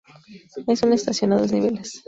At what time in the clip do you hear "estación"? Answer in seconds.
0.95-1.31